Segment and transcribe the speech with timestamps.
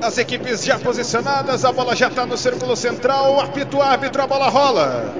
[0.00, 4.48] As equipes já posicionadas, a bola já está no círculo central, apito árbitro, a bola
[4.48, 5.14] rola.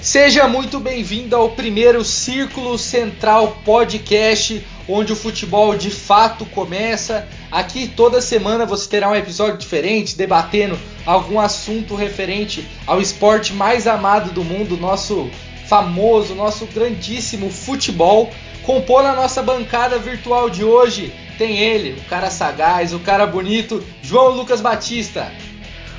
[0.00, 7.28] Seja muito bem-vindo ao primeiro Círculo Central Podcast, onde o futebol de fato começa.
[7.50, 13.86] Aqui toda semana você terá um episódio diferente, debatendo algum assunto referente ao esporte mais
[13.86, 15.30] amado do mundo, nosso
[15.66, 18.32] famoso, nosso grandíssimo futebol.
[18.62, 23.82] Compor a nossa bancada virtual de hoje tem ele, o cara sagaz, o cara bonito,
[24.02, 25.32] João Lucas Batista.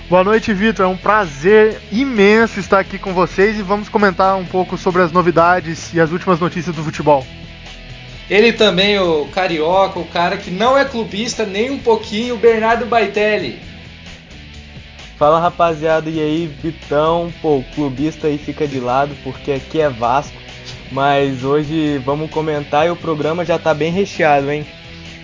[0.09, 0.85] Boa noite, Vitor.
[0.85, 5.12] É um prazer imenso estar aqui com vocês e vamos comentar um pouco sobre as
[5.12, 7.26] novidades e as últimas notícias do futebol.
[8.30, 12.85] Ele também, o carioca, o cara que não é clubista nem um pouquinho, o Bernardo
[12.85, 13.59] Baitelli.
[15.23, 17.32] Fala rapaziada, e aí, Vitão?
[17.41, 20.36] Pô, clubista aí fica de lado porque aqui é Vasco.
[20.91, 24.68] Mas hoje vamos comentar e o programa já tá bem recheado, hein?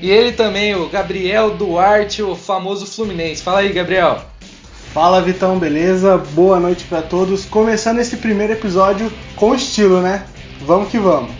[0.01, 3.43] E ele também, o Gabriel Duarte, o famoso Fluminense.
[3.43, 4.21] Fala aí, Gabriel.
[4.93, 6.17] Fala Vitão, beleza?
[6.17, 7.43] Boa noite para todos.
[7.43, 10.25] Começando esse primeiro episódio com estilo, né?
[10.61, 11.31] Vamos que vamos.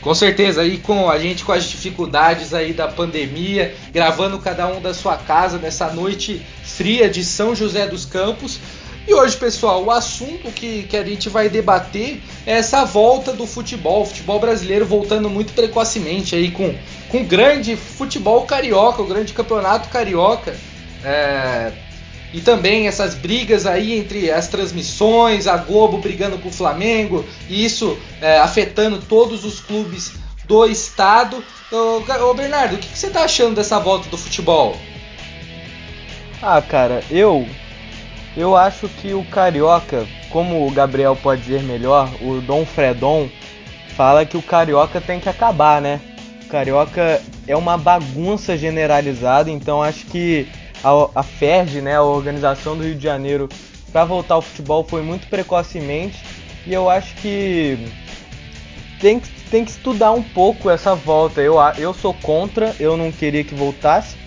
[0.00, 4.80] Com certeza, aí com a gente com as dificuldades aí da pandemia, gravando cada um
[4.80, 6.40] da sua casa nessa noite
[6.80, 8.58] fria de São José dos Campos.
[9.06, 13.46] E hoje, pessoal, o assunto que, que a gente vai debater é essa volta do
[13.46, 16.74] futebol, o futebol brasileiro voltando muito precocemente aí com,
[17.10, 20.56] com o grande futebol carioca, o grande campeonato carioca.
[21.04, 21.70] É,
[22.32, 27.62] e também essas brigas aí entre as transmissões, a Globo brigando com o Flamengo, e
[27.62, 30.12] isso é, afetando todos os clubes
[30.44, 31.44] do estado.
[31.70, 34.74] Ô, ô Bernardo, o que, que você está achando dessa volta do futebol?
[36.42, 37.46] Ah, cara, eu
[38.36, 43.28] eu acho que o carioca, como o Gabriel pode dizer melhor, o Dom Fredon
[43.96, 46.00] fala que o carioca tem que acabar, né?
[46.44, 50.48] O carioca é uma bagunça generalizada, então acho que
[50.82, 53.48] a, a FERJ, né, a organização do Rio de Janeiro,
[53.92, 56.22] para voltar ao futebol foi muito precocemente
[56.66, 57.78] e eu acho que
[59.00, 61.40] tem, tem que estudar um pouco essa volta.
[61.40, 64.19] Eu, eu sou contra, eu não queria que voltasse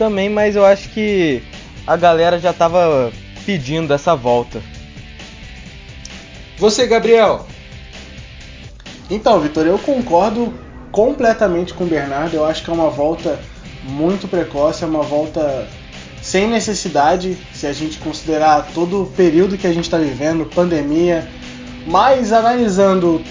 [0.00, 1.42] também, mas eu acho que
[1.86, 3.12] a galera já estava
[3.44, 4.62] pedindo essa volta.
[6.56, 7.46] Você, Gabriel?
[9.10, 10.54] Então, Vitor, eu concordo
[10.90, 12.34] completamente com o Bernardo.
[12.34, 13.38] Eu acho que é uma volta
[13.84, 15.68] muito precoce, é uma volta
[16.22, 21.28] sem necessidade, se a gente considerar todo o período que a gente está vivendo, pandemia,
[21.86, 23.22] mas analisando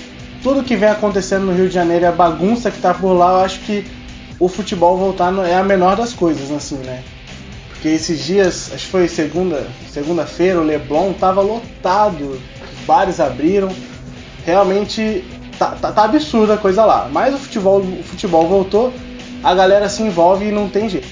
[0.43, 3.31] tudo que vem acontecendo no Rio de Janeiro e a bagunça que está por lá,
[3.31, 3.98] eu acho que
[4.39, 7.03] o futebol voltar é a menor das coisas, assim, né?
[7.69, 13.69] Porque esses dias, acho que foi segunda, segunda-feira, o Leblon tava lotado, os bares abriram.
[14.45, 15.23] Realmente
[15.57, 17.09] tá, tá, tá absurda a coisa lá.
[17.11, 18.93] Mas o futebol, o futebol voltou,
[19.43, 21.07] a galera se envolve e não tem jeito.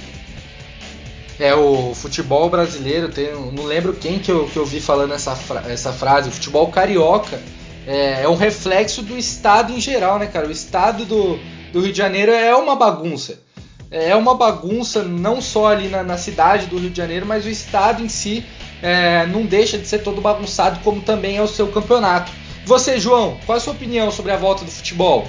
[1.40, 5.36] É, o futebol brasileiro, tem, não lembro quem que eu, que eu vi falando essa,
[5.36, 7.40] fra essa frase, o futebol carioca
[7.86, 10.48] é, é, um reflexo do estado em geral, né, cara?
[10.48, 11.40] O estado do,
[11.72, 13.42] do Rio de Janeiro é uma bagunça.
[13.90, 17.50] É uma bagunça não só ali na, na cidade do Rio de Janeiro, mas o
[17.50, 18.46] estado em si
[18.82, 22.32] é, não deixa de ser todo bagunçado, como também é o seu campeonato.
[22.66, 25.28] Você, João, qual é a sua opinião sobre a volta do futebol?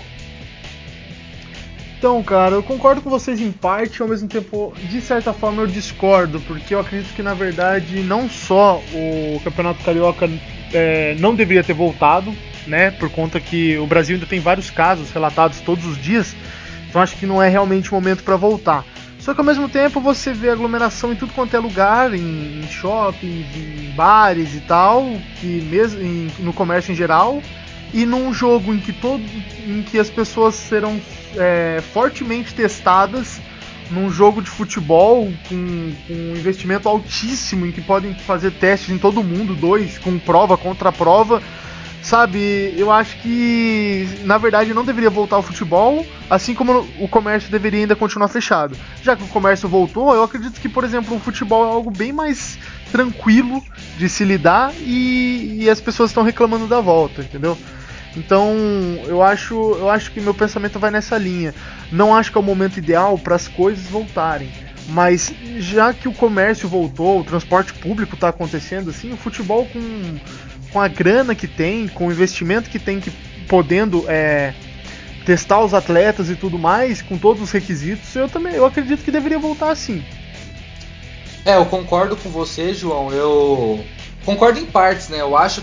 [1.98, 5.66] Então, cara, eu concordo com vocês em parte, ao mesmo tempo, de certa forma, eu
[5.66, 10.31] discordo, porque eu acredito que, na verdade, não só o Campeonato Carioca
[10.72, 12.32] é, não deveria ter voltado,
[12.69, 16.37] né, por conta que o Brasil ainda tem vários casos relatados todos os dias,
[16.89, 18.84] então acho que não é realmente o momento para voltar.
[19.19, 22.69] Só que ao mesmo tempo você vê aglomeração em tudo quanto é lugar, em, em
[22.69, 25.05] shoppings, em bares e tal,
[25.41, 27.43] que mesmo em, no comércio em geral,
[27.93, 29.23] e num jogo em que todo,
[29.67, 31.01] em que as pessoas serão
[31.37, 33.41] é, fortemente testadas
[33.91, 38.99] num jogo de futebol com, com, um investimento altíssimo em que podem fazer testes em
[38.99, 41.43] todo mundo, dois, com prova contra prova.
[42.09, 47.51] Sabe, eu acho que na verdade não deveria voltar ao futebol, assim como o comércio
[47.51, 48.75] deveria ainda continuar fechado.
[49.03, 52.10] Já que o comércio voltou, eu acredito que, por exemplo, o futebol é algo bem
[52.10, 52.59] mais
[52.91, 53.63] tranquilo
[53.99, 57.59] de se lidar e, e as pessoas estão reclamando da volta, entendeu?
[58.16, 58.57] Então,
[59.04, 61.54] eu acho, eu acho que meu pensamento vai nessa linha.
[61.93, 64.51] Não acho que é o momento ideal para as coisas voltarem.
[64.89, 69.81] Mas já que o comércio voltou, o transporte público está acontecendo assim, o futebol com,
[70.72, 73.10] com a grana que tem, com o investimento que tem, que
[73.48, 74.53] podendo é,
[75.24, 79.10] testar os atletas e tudo mais, com todos os requisitos, eu também eu acredito que
[79.10, 80.04] deveria voltar assim.
[81.44, 83.10] É, eu concordo com você, João.
[83.12, 83.84] Eu
[84.24, 85.20] concordo em partes, né?
[85.20, 85.62] Eu acho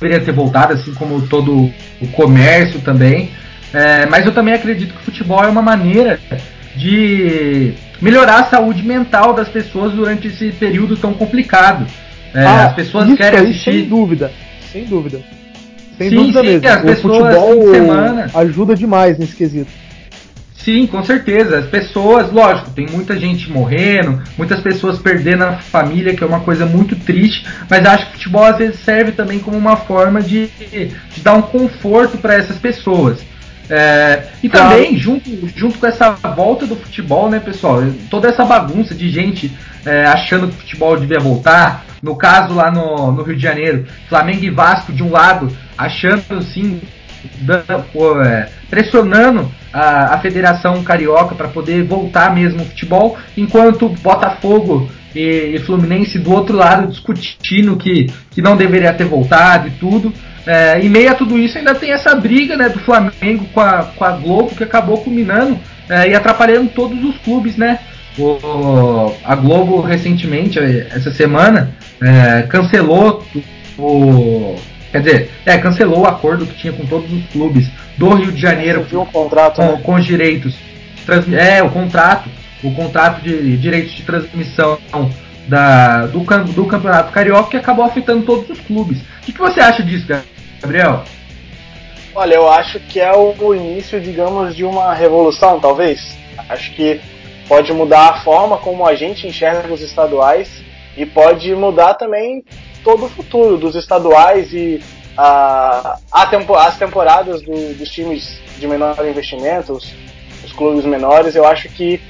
[0.00, 3.34] deveria ter voltado, assim como todo o comércio também.
[3.72, 6.20] É, mas eu também acredito que o futebol é uma maneira
[6.76, 11.86] de melhorar a saúde mental das pessoas durante esse período tão complicado.
[12.34, 13.72] É, Ah, as pessoas isso querem aí, assistir.
[13.72, 14.30] Sem dúvida,
[14.72, 15.20] sem dúvida.
[15.96, 16.68] Sem Sim, dúvida sim, mesmo.
[16.68, 18.30] as o pessoas, futebol semana.
[18.34, 19.70] ajuda demais nesse quesito.
[20.54, 21.58] Sim, com certeza.
[21.60, 26.40] As pessoas, lógico, tem muita gente morrendo, muitas pessoas perdendo a família, que é uma
[26.40, 30.20] coisa muito triste, mas acho que o futebol às vezes serve também como uma forma
[30.20, 33.20] de, de dar um conforto para essas pessoas.
[33.68, 34.70] É, e Claro.
[34.70, 37.82] também, junto, junto com essa volta do futebol, né, pessoal?
[38.10, 39.52] Toda essa bagunça de gente
[39.84, 41.84] é, achando que o futebol devia voltar.
[42.02, 46.22] No caso lá no, no Rio de Janeiro, Flamengo e Vasco de um lado, achando
[47.92, 54.88] pô, é, pressionando a, a Federação Carioca para poder voltar mesmo o futebol, enquanto Botafogo
[55.14, 60.12] e, e Fluminense do outro lado discutindo que, que não deveria ter voltado e tudo.
[60.46, 63.82] É, em meio a tudo isso ainda tem essa briga né, do Flamengo com a,
[63.82, 65.58] com a Globo que acabou culminando
[65.88, 67.80] é, e atrapalhando todos os clubes, né?
[68.18, 71.70] O, a Globo recentemente, essa semana,
[72.00, 73.26] é, cancelou
[73.78, 74.56] o.
[74.90, 77.68] Quer dizer, é, cancelou o acordo que tinha com todos os clubes
[77.98, 79.80] do Rio de Janeiro um contrato, com, né?
[79.82, 80.56] com os direitos
[81.38, 82.30] É, o contrato.
[82.62, 84.78] O contrato de direitos de transmissão
[85.46, 88.98] da, do, do Campeonato Carioca que acabou afetando todos os clubes.
[88.98, 90.06] O que, que você acha disso,
[90.60, 91.04] Gabriel?
[92.14, 96.16] Olha, eu acho que é o início, digamos, de uma revolução, talvez.
[96.48, 97.00] Acho que
[97.46, 100.50] pode mudar a forma como a gente enxerga os estaduais
[100.96, 102.42] e pode mudar também
[102.82, 104.82] todo o futuro dos estaduais e
[105.16, 109.92] a, a tempo- as temporadas do- dos times de menor investimento, os,
[110.44, 111.36] os clubes menores.
[111.36, 112.00] Eu acho que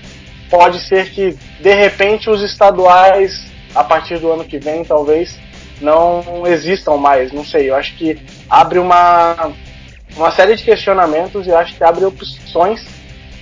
[0.48, 3.44] pode ser que, de repente, os estaduais,
[3.74, 5.36] a partir do ano que vem, talvez,
[5.80, 7.32] não existam mais.
[7.32, 9.52] Não sei, eu acho que abre uma
[10.16, 12.86] uma série de questionamentos e acho que abre opções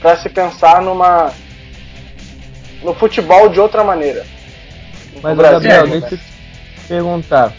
[0.00, 1.30] para se pensar numa
[2.82, 4.24] no futebol de outra maneira.
[5.22, 6.00] Mas, Brasil, Gabriel, né?
[6.00, 7.52] deixa eu te perguntar.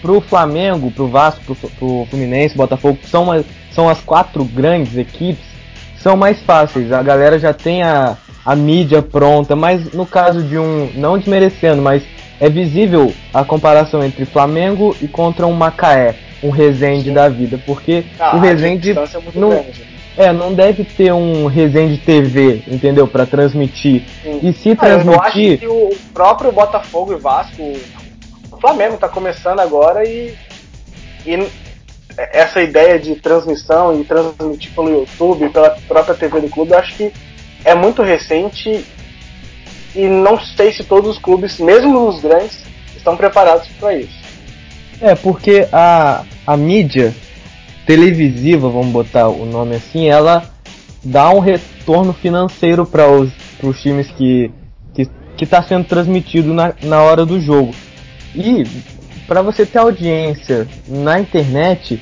[0.00, 5.44] Pro Flamengo, pro Vasco, pro, pro Fluminense, Botafogo, são, as- são as quatro grandes equipes,
[5.96, 6.90] são mais fáceis.
[6.92, 11.80] A galera já tem a, a mídia pronta, mas no caso de um, não desmerecendo,
[11.80, 12.02] mas
[12.40, 18.04] é visível a comparação entre Flamengo e contra um Macaé, um Resende da vida, porque
[18.18, 18.94] Ah, o Resende é
[19.34, 19.84] não- grande.
[20.16, 23.06] é, não deve ter um Resende TV, entendeu?
[23.06, 24.02] Pra transmitir.
[24.22, 24.40] Sim.
[24.42, 27.62] E se Ah, eu acho transmitir, que o próprio Botafogo e Vasco,
[28.50, 30.34] o Flamengo está começando agora e,
[31.26, 31.46] e
[32.16, 36.94] essa ideia de transmissão e transmitir pelo YouTube, pela própria TV do clube, eu acho
[36.94, 37.12] que
[37.64, 38.84] é muito recente
[39.94, 42.58] e não sei se todos os clubes, mesmo os grandes,
[42.96, 44.20] estão preparados para isso.
[45.00, 47.14] É, porque a, a mídia
[47.86, 50.42] televisiva, vamos botar o nome assim, ela
[51.04, 54.50] dá um retorno financeiro para os pros times que
[55.34, 57.74] que está sendo transmitido na, na hora do jogo.
[58.34, 58.64] E
[59.26, 62.00] para você ter audiência na internet,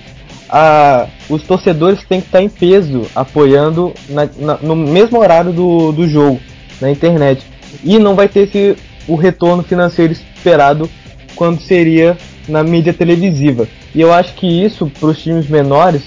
[0.48, 5.92] a, os torcedores têm que estar em peso apoiando na- na- no mesmo horário do,
[5.92, 6.40] do jogo
[6.80, 7.42] na internet.
[7.84, 8.76] E não vai ter esse,
[9.06, 10.90] o retorno financeiro esperado
[11.36, 12.18] quando seria
[12.50, 13.66] na mídia televisiva.
[13.94, 16.02] E eu acho que isso, para os times menores,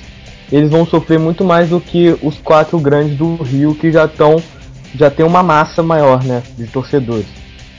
[0.52, 4.42] eles vão sofrer muito mais do que os quatro grandes do Rio, que já estão
[4.96, 7.26] já tem uma massa maior, né, de torcedores.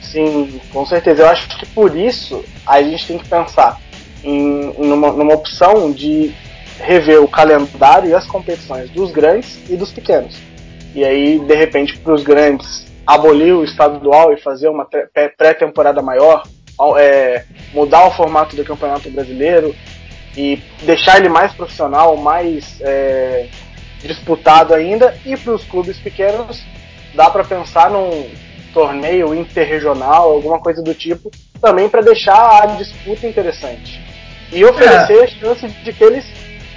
[0.01, 1.21] Sim, com certeza.
[1.23, 3.79] Eu acho que por isso a gente tem que pensar
[4.23, 6.33] em numa, opção de
[6.79, 10.35] rever o calendário e as competições dos grandes e dos pequenos.
[10.93, 15.29] E aí, de repente, para os grandes abolir o estadual e fazer uma pré- pré-
[15.29, 16.43] pré-temporada maior,
[16.97, 19.75] é, mudar o formato do Campeonato Brasileiro
[20.35, 23.47] e deixar ele mais profissional, mais é,
[24.01, 25.17] disputado ainda.
[25.25, 26.63] E para os clubes pequenos,
[27.13, 28.29] dá para pensar num
[28.73, 34.01] torneio interregional, alguma coisa do tipo, também para deixar a disputa interessante.
[34.51, 36.25] E oferecer a chance de que eles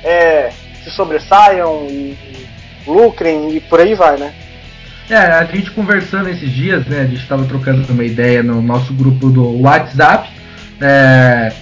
[0.04, 0.50] é,
[0.84, 2.48] se sobressaiam e, e
[2.86, 4.32] lucrem e por aí vai, né?
[5.10, 7.00] É, a gente conversando esses dias, né?
[7.00, 10.28] A gente estava trocando uma ideia no nosso grupo do WhatsApp.
[10.80, 11.52] é,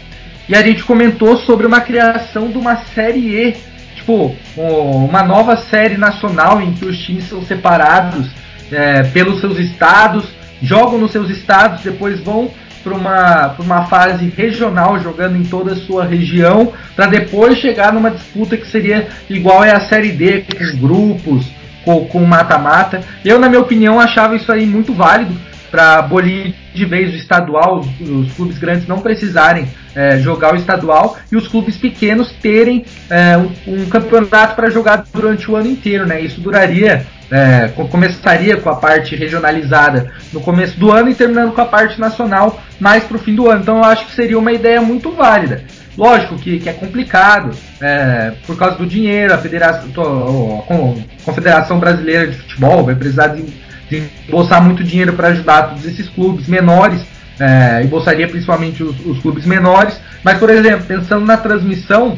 [0.46, 3.56] e a gente comentou sobre uma criação de uma série E,
[3.94, 8.28] tipo, um- uma nova série nacional em que os times são separados
[8.70, 10.26] é, pelos seus estados,
[10.60, 12.50] jogam nos seus estados, depois vão
[12.84, 18.10] para uma, uma fase regional, jogando em toda a sua região, para depois chegar numa
[18.10, 21.46] disputa que seria igual é a série D, com grupos,
[21.86, 23.00] com com mata-mata.
[23.24, 25.34] Eu, na minha opinião, achava isso aí muito válido,
[25.70, 30.56] para abolir de vez o estadual, os, os clubes grandes não precisarem é, jogar o
[30.56, 35.68] estadual e os clubes pequenos terem é, um, um, campeonato para jogar durante o ano
[35.68, 36.20] inteiro, né?
[36.20, 41.60] Isso duraria, é, começaria com a parte regionalizada no começo do ano e terminando com
[41.60, 43.62] a parte nacional mais para o fim do ano.
[43.62, 45.64] Então eu acho que seria uma ideia muito válida.
[45.96, 52.26] Lógico que, que é complicado é, por causa do dinheiro, a, federação, a Confederação Brasileira
[52.26, 53.44] de Futebol vai precisar de,
[53.88, 57.00] de embolsar muito dinheiro para ajudar todos esses clubes menores,
[57.40, 59.98] é, embolsaria principalmente os, os, clubes menores.
[60.22, 62.16] Mas, por exemplo, pensando na transmissão,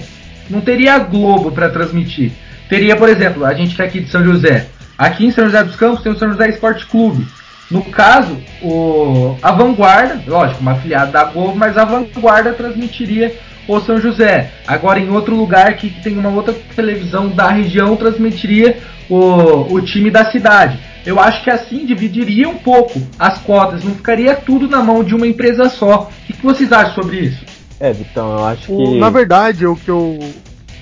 [0.51, 2.33] não teria a Globo para transmitir.
[2.69, 4.67] Teria, por exemplo, a gente que é aqui de São José.
[4.97, 7.27] Aqui em São José dos Campos tem o São José Esporte Clube.
[7.71, 13.37] No caso, o, a Vanguarda, lógico, uma afiliada da Globo, mas a Vanguarda transmitiria
[13.69, 14.51] o São José.
[14.67, 20.11] Agora, em outro lugar que, tem uma outra televisão da região, transmitiria o, o time
[20.11, 20.81] da cidade.
[21.05, 25.15] Eu acho que assim dividiria um pouco as cotas, não ficaria tudo na mão de
[25.15, 26.11] uma empresa só.
[26.11, 27.45] O que, que vocês acham sobre isso?
[27.79, 28.99] É, Vitão, eu acho que.
[28.99, 30.19] Na verdade, o que eu.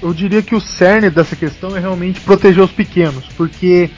[0.03, 3.91] Eu diria que o cerne dessa questão é realmente proteger os pequenos, porque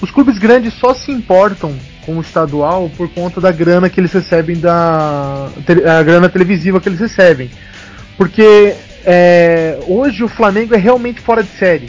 [0.00, 4.12] os clubes grandes só se importam com o estadual por conta da grana que eles
[4.12, 5.48] recebem da.
[5.98, 7.50] a grana televisiva que eles recebem.
[8.18, 11.88] Porque é, hoje o Flamengo é realmente fora de série.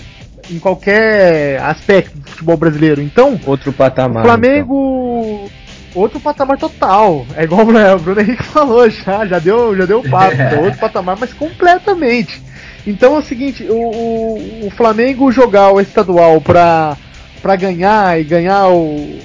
[0.50, 3.01] Em qualquer aspecto do futebol brasileiro.
[3.01, 3.39] Então.
[3.45, 4.24] Outro patamar.
[4.24, 5.50] O Flamengo.
[5.50, 5.59] Então.
[5.95, 7.25] Outro patamar total.
[7.36, 10.38] É igual o Bruno Henrique falou já, já deu, já deu papo.
[10.39, 12.41] É outro patamar, mas completamente.
[12.86, 16.95] Então é o seguinte, o, o, o Flamengo jogar o estadual pra,
[17.41, 19.19] pra ganhar e ganhar o.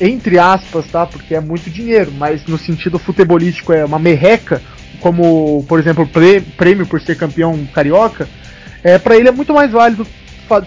[0.00, 1.04] Entre aspas, tá?
[1.04, 4.62] Porque é muito dinheiro, mas no sentido futebolístico é uma merreca
[5.00, 6.08] como, por exemplo,
[6.56, 8.28] prêmio por ser campeão carioca,
[8.82, 10.06] é, para ele é muito mais válido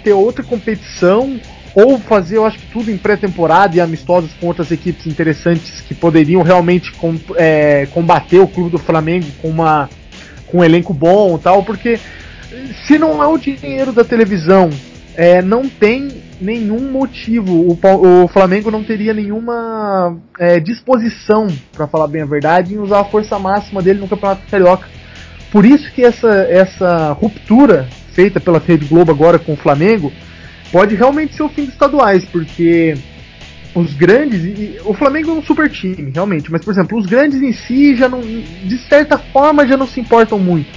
[0.03, 1.39] ter outra competição
[1.75, 5.95] ou fazer, eu acho que tudo em pré-temporada e amistosos com outras equipes interessantes que
[5.95, 9.89] poderiam realmente com, é, combater o clube do Flamengo com, uma,
[10.47, 11.99] com um elenco bom tal, porque
[12.85, 14.69] se não é o dinheiro da televisão,
[15.15, 16.09] é, não tem
[16.41, 22.73] nenhum motivo, o, o Flamengo não teria nenhuma é, disposição, para falar bem a verdade,
[22.73, 24.87] em usar a força máxima dele no Campeonato Carioca.
[25.51, 30.11] Por isso que essa, essa ruptura feita pela Rede Globo agora com o Flamengo
[30.71, 32.95] pode realmente ser o fim dos estaduais, porque
[33.75, 37.41] os grandes, e, o Flamengo é um super time, realmente, mas por exemplo, os grandes
[37.41, 40.67] em si já não, de certa forma já não se importam muito.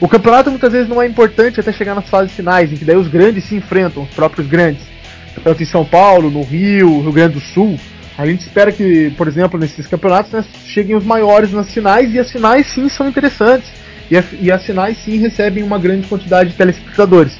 [0.00, 2.96] O campeonato muitas vezes não é importante até chegar nas fases finais, em que daí
[2.96, 4.94] os grandes se enfrentam, os próprios grandes
[5.42, 7.78] tanto em São Paulo, no Rio, Rio Grande do Sul.
[8.16, 12.18] A gente espera que, por exemplo, nesses campeonatos né, cheguem os maiores nas finais e
[12.18, 13.68] as finais sim são interessantes.
[14.10, 17.36] E, a, e as finais sim recebem uma grande quantidade de telespectadores.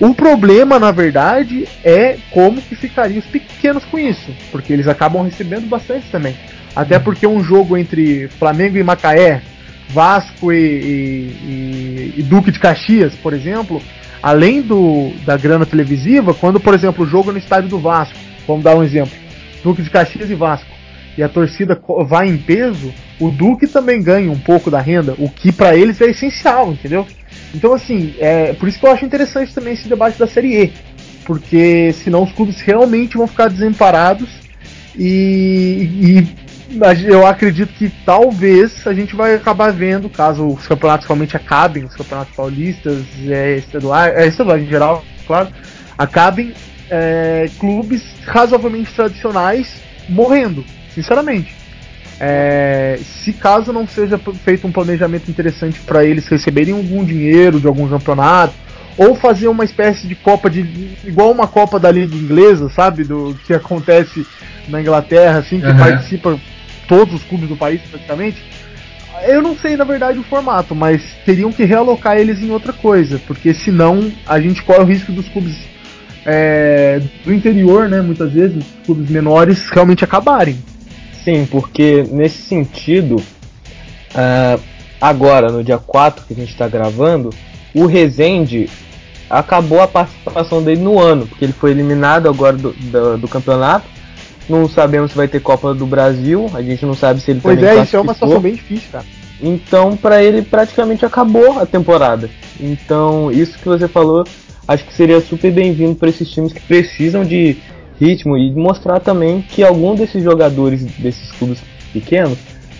[0.00, 5.22] O problema, na verdade, é como que ficariam os pequenos com isso, porque eles acabam
[5.22, 6.34] recebendo bastante também.
[6.74, 9.42] Até porque um jogo entre Flamengo e Macaé,
[9.92, 13.82] Vasco e, e, e Duque de Caxias, por exemplo,
[14.22, 18.18] além do, da grana televisiva, quando, por exemplo, o jogo é no estádio do Vasco,
[18.46, 19.12] vamos dar um exemplo,
[19.62, 20.70] Duque de Caxias e Vasco,
[21.16, 25.28] e a torcida vai em peso, o Duque também ganha um pouco da renda, o
[25.28, 27.06] que para eles é essencial, entendeu?
[27.54, 30.72] Então, assim, é por isso que eu acho interessante também esse debate da Série E,
[31.24, 34.28] porque senão os clubes realmente vão ficar desamparados
[34.96, 36.28] e, e
[37.04, 41.94] eu acredito que talvez a gente vai acabar vendo, caso os campeonatos realmente acabem, os
[41.94, 45.48] campeonatos paulistas, é, estaduais, é, estaduais em geral, claro,
[45.98, 46.54] acabem
[46.88, 51.54] é, clubes razoavelmente tradicionais morrendo, sinceramente.
[52.22, 57.66] É, se caso não seja feito um planejamento interessante para eles receberem algum dinheiro de
[57.66, 58.54] algum campeonato,
[58.98, 60.60] ou fazer uma espécie de Copa de.
[61.04, 63.04] igual uma Copa da Liga Inglesa, sabe?
[63.04, 64.26] Do que acontece
[64.68, 65.78] na Inglaterra, assim, que uhum.
[65.78, 66.38] participa
[66.90, 68.42] todos os clubes do país praticamente.
[69.28, 73.20] Eu não sei na verdade o formato, mas teriam que realocar eles em outra coisa,
[73.28, 75.56] porque senão a gente corre o risco dos clubes
[76.26, 80.58] é, do interior, né, muitas vezes, os clubes menores, realmente acabarem.
[81.22, 84.60] Sim, porque nesse sentido, uh,
[85.00, 87.30] agora no dia 4 que a gente está gravando,
[87.74, 88.68] o Rezende
[89.28, 93.99] acabou a participação dele no ano, porque ele foi eliminado agora do, do, do campeonato
[94.50, 97.56] não sabemos se vai ter Copa do Brasil, a gente não sabe se ele pois
[97.56, 99.04] também Pois é, isso é uma situação bem difícil, cara.
[99.42, 102.28] Então, para ele praticamente acabou a temporada.
[102.58, 104.24] Então, isso que você falou,
[104.68, 107.56] acho que seria super bem-vindo para esses times que precisam de
[107.98, 111.60] ritmo e mostrar também que algum desses jogadores desses clubes
[111.92, 112.38] pequenos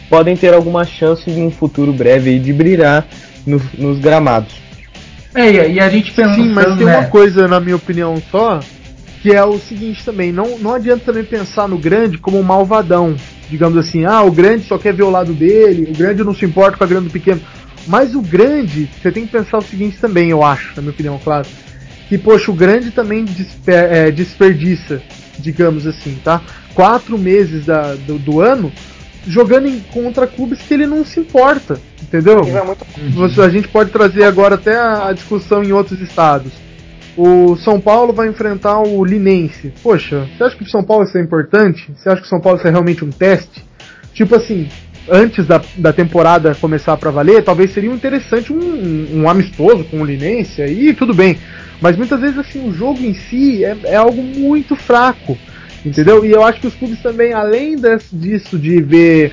[0.08, 3.06] podem ter alguma chance em um futuro breve de brilhar
[3.46, 4.54] no, nos gramados.
[5.34, 6.34] É, e a gente pensa.
[6.34, 6.98] Sim, mas tem né?
[6.98, 8.60] uma coisa, na minha opinião, só,
[9.22, 13.14] que é o seguinte também, não, não adianta também pensar no grande como um malvadão,
[13.50, 16.44] digamos assim, ah, o grande só quer ver o lado dele, o grande não se
[16.44, 17.40] importa com a grande do pequeno.
[17.86, 21.20] Mas o grande, você tem que pensar o seguinte também, eu acho, na minha opinião,
[21.22, 21.46] claro.
[22.08, 25.02] Que, poxa, o grande também desper, é, desperdiça,
[25.38, 26.42] digamos assim, tá?
[26.74, 28.72] Quatro meses da, do, do ano
[29.26, 32.40] jogando em, contra clubes que ele não se importa, entendeu?
[32.40, 33.42] É muito...
[33.42, 36.52] A gente pode trazer agora até a, a, discussão em outros estados.
[37.16, 39.72] O São Paulo vai enfrentar o Linense.
[39.82, 41.92] Poxa, você acha que o São Paulo isso é importante?
[41.94, 43.64] Você acha que o São Paulo isso é realmente um teste?
[44.14, 44.68] Tipo assim,
[45.08, 50.04] antes da, da temporada começar para valer, talvez seria interessante um, um, amistoso com o
[50.04, 51.38] Linense, aí tudo bem.
[51.80, 55.36] Mas muitas vezes assim, o jogo em si é, é algo muito fraco.
[55.84, 56.24] Entendeu?
[56.24, 59.32] E eu acho que os clubes também, além desse, disso de ver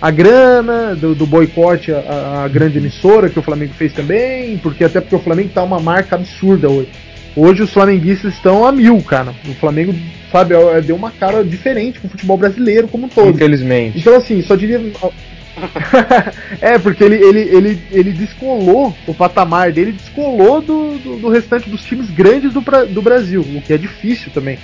[0.00, 5.00] a grana do, do boicote à, grande emissora que o Flamengo fez também, porque até
[5.00, 6.88] porque o Flamengo tá uma marca absurda hoje.
[7.36, 9.32] Hoje os flamenguistas estão a mil, cara.
[9.46, 9.94] O Flamengo,
[10.32, 13.30] sabe, é, é, deu uma cara diferente com o futebol brasileiro como um todo.
[13.30, 13.98] Infelizmente.
[13.98, 14.80] Então assim, só diria.
[16.60, 21.68] é, porque ele, ele, ele, ele descolou o patamar dele, descolou do, do, do restante
[21.68, 24.58] dos times grandes do, do Brasil, o que é difícil também.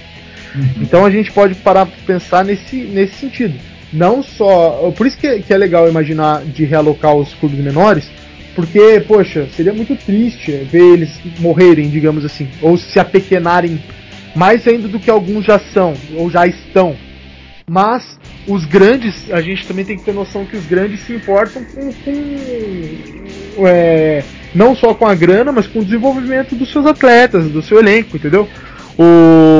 [0.54, 0.68] Uhum.
[0.80, 3.54] Então a gente pode parar para pensar nesse, nesse sentido.
[3.92, 4.92] Não só.
[4.96, 8.10] Por isso que, que é legal imaginar de realocar os clubes menores,
[8.54, 13.80] porque, poxa, seria muito triste ver eles morrerem, digamos assim, ou se apequenarem
[14.34, 16.96] mais ainda do que alguns já são, ou já estão.
[17.68, 21.64] Mas os grandes, a gente também tem que ter noção que os grandes se importam
[21.64, 24.22] com, com é,
[24.54, 28.16] não só com a grana, mas com o desenvolvimento dos seus atletas, do seu elenco,
[28.16, 28.48] entendeu?
[28.98, 29.55] O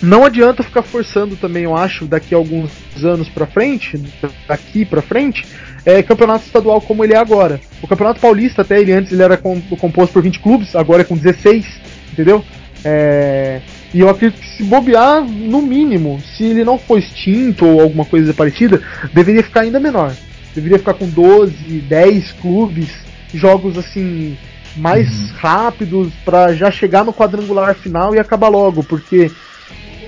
[0.00, 2.70] não adianta ficar forçando também, eu acho, daqui a alguns
[3.02, 4.00] anos para frente,
[4.46, 5.44] daqui para frente,
[5.84, 7.60] é, campeonato estadual como ele é agora.
[7.82, 11.16] O campeonato paulista, até ele antes ele era composto por 20 clubes, agora é com
[11.16, 11.66] 16,
[12.12, 12.44] entendeu?
[12.84, 13.60] É,
[13.92, 18.04] e eu acredito que se bobear, no mínimo, se ele não for extinto ou alguma
[18.04, 18.80] coisa parecida,
[19.12, 20.14] deveria ficar ainda menor.
[20.54, 21.54] Deveria ficar com 12,
[21.88, 22.88] 10 clubes,
[23.34, 24.36] jogos assim
[24.76, 25.36] mais uhum.
[25.36, 29.30] rápidos para já chegar no quadrangular final e acabar logo, porque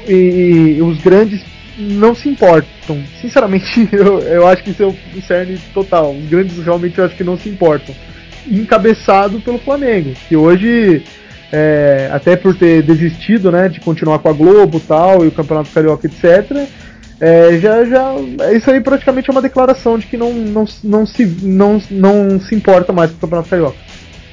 [0.07, 1.43] e, e, os grandes
[1.79, 3.03] não se importam.
[3.21, 6.15] Sinceramente, eu, eu acho que isso é o cerne total.
[6.15, 7.95] Os grandes realmente eu acho que não se importam.
[8.47, 11.03] Encabeçado pelo Flamengo, que hoje,
[11.53, 15.71] é, até por ter desistido né, de continuar com a Globo tal, e o Campeonato
[15.71, 16.67] Carioca, etc.,
[17.21, 18.15] é, já, já,
[18.57, 22.55] isso aí praticamente é uma declaração de que não, não, não, se, não, não se
[22.55, 23.90] importa mais com o Campeonato Carioca.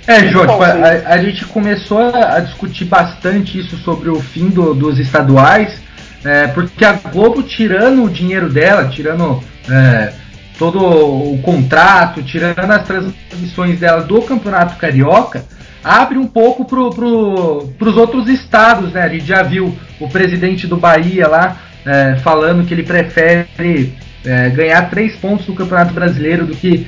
[0.07, 4.73] É, João, tipo, a, a, gente começou a discutir bastante isso sobre o fim do,
[4.73, 5.81] dos estaduais,
[6.23, 10.13] é, porque a Globo, tirando o dinheiro dela, tirando é,
[10.57, 15.43] todo o contrato, tirando as transmissões dela do Campeonato Carioca,
[15.83, 19.01] abre um pouco para pro, os outros estados, né?
[19.01, 23.93] A gente já viu o presidente do Bahia lá é, falando que ele prefere
[24.25, 26.87] é, ganhar três pontos no Campeonato Brasileiro do que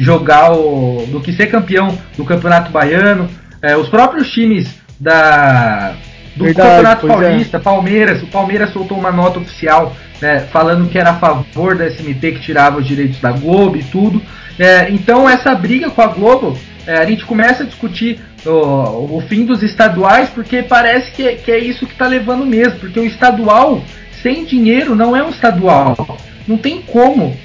[0.00, 1.06] jogar o.
[1.08, 3.28] do que ser campeão do Campeonato Baiano.
[3.62, 5.94] É, os próprios times da.
[6.34, 7.08] Do Verdade, Campeonato é.
[7.08, 7.60] Paulista, é.
[7.60, 12.32] Palmeiras, o Palmeiras soltou uma nota oficial né, falando que era a favor da SMT
[12.32, 14.22] que tirava os direitos da Globo e tudo.
[14.58, 19.24] É, então essa briga com a Globo, é, a gente começa a discutir o, o,
[19.28, 23.06] fim dos estaduais, porque parece que, que é isso que está levando mesmo, porque o
[23.06, 23.82] estadual
[24.22, 26.18] sem dinheiro não é um estadual.
[26.46, 27.36] Não tem como.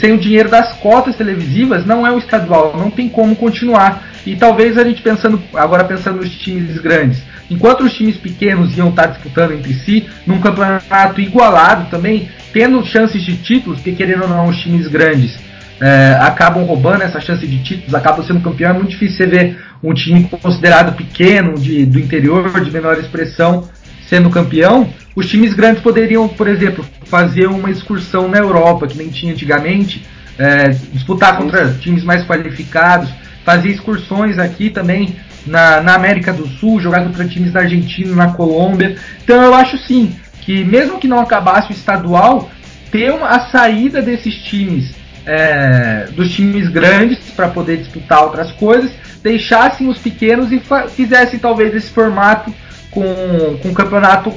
[0.00, 4.10] Sem o dinheiro das cotas televisivas, não é o estadual, não tem como continuar.
[4.26, 8.88] E talvez a gente pensando, agora pensando nos times grandes, enquanto os times pequenos iam
[8.90, 14.28] estar disputando entre si, num campeonato igualado também, tendo chances de títulos, porque querendo ou
[14.28, 15.38] não, os times grandes
[15.80, 19.58] é, acabam roubando essa chance de títulos, acabam sendo campeão, é muito difícil você ver
[19.82, 23.68] um time considerado pequeno, de, do interior, de menor expressão,
[24.06, 24.88] sendo campeão,
[25.20, 30.06] os times grandes poderiam, por exemplo, fazer uma excursão na Europa, que nem tinha antigamente,
[30.38, 33.10] é, disputar contra times mais qualificados,
[33.44, 38.32] fazer excursões aqui também na, na América do Sul, jogar contra times da Argentina, na
[38.32, 38.96] Colômbia.
[39.22, 42.50] Então eu acho sim que mesmo que não acabasse o estadual,
[42.90, 44.94] ter uma, a saída desses times,
[45.26, 48.90] é, dos times grandes, para poder disputar outras coisas,
[49.22, 52.52] deixassem os pequenos e fizessem talvez esse formato
[52.90, 54.32] com, com o campeonato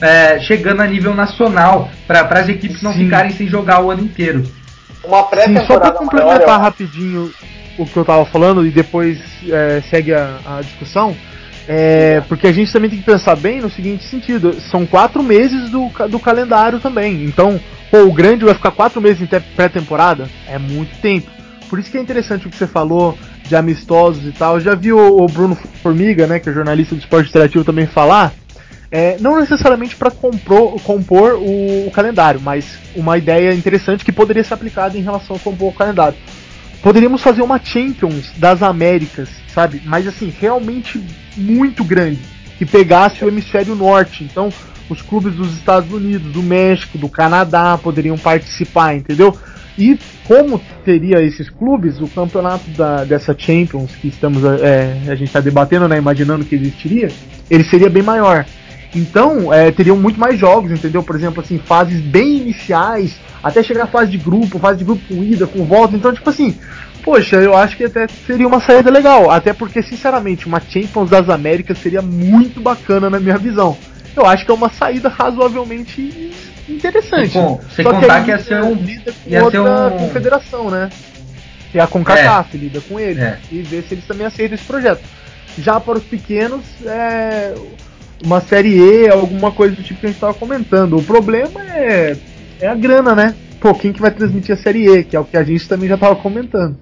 [0.00, 3.04] é, chegando a nível nacional, para as equipes não Sim.
[3.04, 4.42] ficarem sem jogar o ano inteiro.
[5.04, 5.66] Uma pré-temporada.
[5.66, 7.30] Só para complementar maior, rapidinho
[7.78, 11.16] o que eu estava falando e depois é, segue a, a discussão.
[11.68, 15.70] É, porque a gente também tem que pensar bem no seguinte sentido: são quatro meses
[15.70, 17.24] do, do calendário também.
[17.24, 17.60] Então,
[17.90, 20.28] pô, o grande vai ficar quatro meses em pré-temporada?
[20.48, 21.30] É muito tempo.
[21.68, 24.56] Por isso que é interessante o que você falou de amistosos e tal.
[24.56, 27.86] Eu já vi o, o Bruno Formiga, né, que é jornalista do esporte interativo, também
[27.86, 28.32] falar.
[28.92, 34.54] É, não necessariamente para compor o, o, calendário, mas uma ideia interessante que poderia ser
[34.54, 36.18] aplicada em relação a compor o calendário.
[36.82, 39.80] Poderíamos fazer uma Champions das Américas, sabe?
[39.84, 41.00] Mas assim, realmente
[41.36, 42.18] muito grande,
[42.58, 44.24] que pegasse o hemisfério norte.
[44.24, 44.48] Então,
[44.88, 49.38] os clubes dos Estados Unidos, do México, do Canadá poderiam participar, entendeu?
[49.78, 55.28] E como teria esses clubes, o campeonato da, dessa Champions que estamos é, a gente
[55.28, 57.08] está debatendo, né, imaginando que existiria,
[57.48, 58.44] ele seria bem maior.
[58.94, 61.02] Então, é, teriam muito mais jogos, entendeu?
[61.02, 65.02] Por exemplo, assim, fases bem iniciais, até chegar à fase de grupo, fase de grupo
[65.08, 65.94] com ida, com volta.
[65.94, 66.58] Então, tipo assim,
[67.04, 69.30] poxa, eu acho que até seria uma saída legal.
[69.30, 73.76] Até porque, sinceramente, uma Champions das Américas seria muito bacana na minha visão.
[74.16, 76.32] Eu acho que é uma saída razoavelmente
[76.68, 77.34] interessante.
[77.34, 78.74] Bom, sem Só contar que, ia ser um.
[78.74, 79.98] Lida com ia outra um...
[79.98, 80.90] confederação, né?
[81.70, 82.58] Que é a CONCACAF, é.
[82.58, 83.20] lida com ele.
[83.20, 83.38] É.
[83.52, 85.02] E ver se eles também aceitam esse projeto.
[85.56, 87.54] Já para os pequenos, é
[88.24, 90.96] uma série E, alguma coisa do tipo que a gente estava comentando.
[90.96, 92.16] O problema é,
[92.60, 93.34] é a grana, né?
[93.60, 95.88] Pô, quem que vai transmitir a série E, que é o que a gente também
[95.88, 96.76] já estava comentando.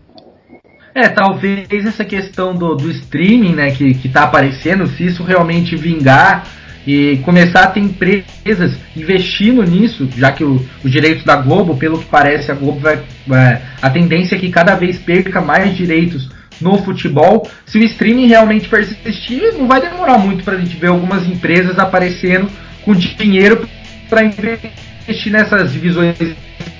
[0.94, 5.76] É, talvez essa questão do, do streaming, né, que, que tá aparecendo, se isso realmente
[5.76, 6.44] vingar
[6.86, 12.06] e começar a ter empresas investindo nisso, já que os direitos da Globo, pelo que
[12.06, 12.94] parece, a Globo vai.
[13.30, 17.48] É, a tendência é que cada vez perca mais direitos no futebol.
[17.66, 21.78] Se o streaming realmente persistir, não vai demorar muito para a gente ver algumas empresas
[21.78, 22.50] aparecendo
[22.84, 23.68] com dinheiro
[24.08, 26.16] para investir nessas divisões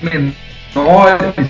[0.01, 1.49] menores,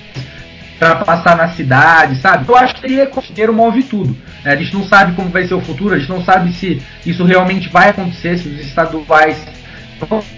[0.78, 2.46] para passar na cidade, sabe?
[2.48, 4.16] Eu acho que teria dinheiro move tudo.
[4.46, 6.82] É, a gente não sabe como vai ser o futuro, a gente não sabe se
[7.06, 9.46] isso realmente vai acontecer, se os estaduais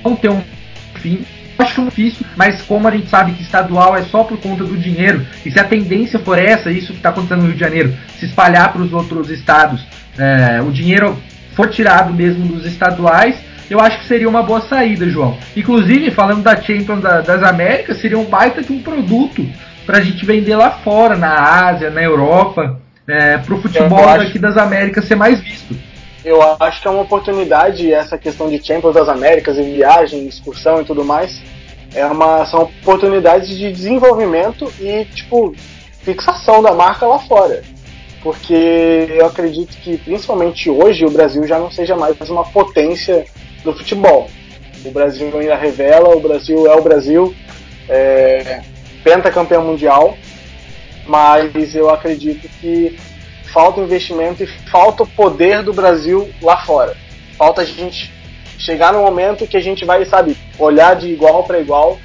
[0.04, 0.42] vão ter um
[0.96, 1.24] fim
[1.62, 5.26] acho difícil, mas como a gente sabe que estadual é só por conta do dinheiro,
[5.46, 8.26] e se a tendência for essa, isso que está acontecendo no Rio de Janeiro, se
[8.26, 9.86] espalhar para os outros estados,
[10.18, 11.18] é, o dinheiro
[11.56, 13.36] for tirado mesmo dos estaduais,
[13.70, 15.38] eu acho que seria uma boa saída, João.
[15.56, 19.48] Inclusive, falando da Champions da, das Américas, seria um baita de um produto
[19.86, 21.34] para a gente vender lá fora, na
[21.70, 25.76] Ásia, na Europa, é, para o futebol daqui das Américas ser mais visto
[26.24, 30.82] eu acho que é uma oportunidade essa questão de Champions das Américas e viagem, excursão
[30.82, 31.42] e tudo mais
[31.94, 35.54] é uma, são oportunidades de desenvolvimento e, tipo,
[36.04, 37.62] fixação da marca lá fora.
[38.24, 43.26] Porque eu acredito que, principalmente hoje, o Brasil já não seja mais uma potência
[43.64, 44.30] do futebol.
[44.86, 47.36] O Brasil ainda revela, o Brasil é o Brasil,
[47.90, 48.62] é,
[49.04, 50.16] pentacampeão mundial,
[51.06, 52.98] mas eu acredito que
[53.54, 56.96] falta investimento e falta o poder do Brasil lá fora.
[57.38, 58.12] Falta a gente
[58.58, 61.98] chegar no momento que a gente vai, sabe, olhar de igual para igual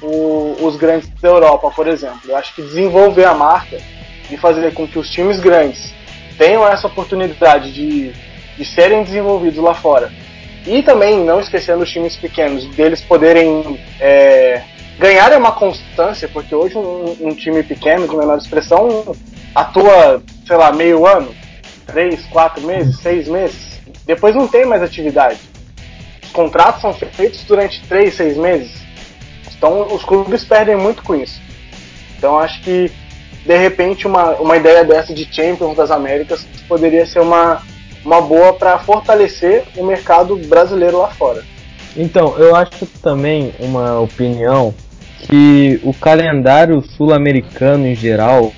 [0.00, 2.20] o, os grandes da Europa, por exemplo.
[2.28, 3.78] Eu acho que desenvolver a marca
[4.30, 5.92] e fazer com que os times grandes
[6.38, 8.12] tenham essa oportunidade de,
[8.56, 10.12] de serem desenvolvidos lá fora.
[10.66, 14.62] E também, não esquecendo os times pequenos, deles poderem é,
[14.98, 19.14] ganhar uma constância, porque hoje um, um time pequeno, de menor expressão,
[19.54, 21.34] atua, sei lá, meio ano,
[21.86, 23.80] três, quatro meses, seis meses.
[24.06, 25.38] Depois não tem mais atividade
[26.34, 28.84] contratos são feitos durante três, seis meses.
[29.56, 31.40] Então os clubes perdem muito com isso.
[32.18, 32.90] Então acho que
[33.46, 37.62] de repente uma, uma ideia dessa de Champions das Américas poderia ser uma,
[38.04, 41.42] uma boa para fortalecer o mercado brasileiro lá fora.
[41.96, 44.74] Então, eu acho também uma opinião
[45.28, 48.52] que o calendário sul-americano em geral,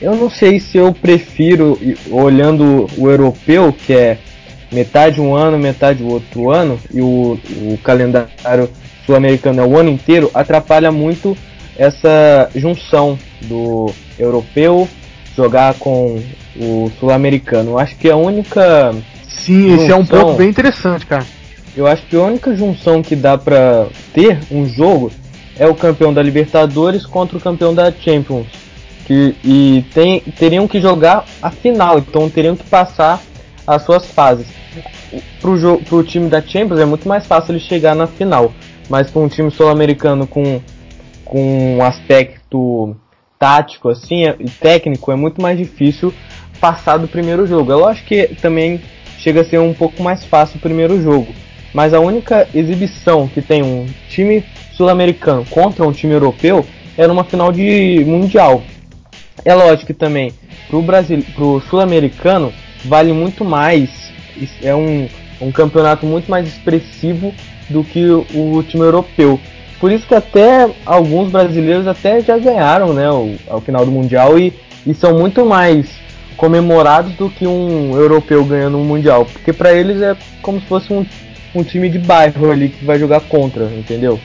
[0.00, 1.78] eu não sei se eu prefiro,
[2.10, 4.18] olhando o europeu, que é
[4.70, 8.68] metade um ano, metade o outro ano, e o, o calendário
[9.04, 11.36] sul-americano é o ano inteiro, atrapalha muito
[11.76, 14.88] essa junção do europeu
[15.36, 16.20] jogar com
[16.56, 17.78] o sul-americano.
[17.78, 18.92] Acho que a única.
[19.28, 21.24] Sim, junção, esse é um ponto bem interessante, cara.
[21.76, 25.12] Eu acho que a única junção que dá pra ter um jogo
[25.56, 28.46] é o campeão da Libertadores contra o campeão da Champions.
[29.08, 33.20] Que, e tem, teriam que jogar a final, então teriam que passar
[33.66, 34.46] as suas fases
[35.56, 38.52] jogo, pro time da Champions é muito mais fácil ele chegar na final.
[38.88, 40.60] Mas para um time sul-americano com,
[41.24, 42.96] com um aspecto
[43.38, 46.12] tático assim e técnico é muito mais difícil
[46.60, 47.72] passar do primeiro jogo.
[47.72, 48.80] É lógico que também
[49.18, 51.32] chega a ser um pouco mais fácil o primeiro jogo.
[51.72, 54.42] Mas a única exibição que tem um time
[54.72, 56.64] sul-americano contra um time europeu
[56.96, 58.62] é numa final de mundial.
[59.48, 60.30] É lógico que também
[60.68, 62.52] pro Brasil, pro sul-americano
[62.84, 63.88] vale muito mais
[64.62, 65.08] é um,
[65.40, 67.32] um campeonato muito mais expressivo
[67.70, 69.40] do que o, o time europeu.
[69.80, 74.38] Por isso que até alguns brasileiros até já ganharam né, o, ao final do Mundial
[74.38, 74.52] e,
[74.86, 75.88] e são muito mais
[76.36, 80.92] comemorados do que um europeu ganhando um mundial, porque para eles é como se fosse
[80.92, 81.06] um,
[81.54, 84.20] um time de bairro ali que vai jogar contra, entendeu?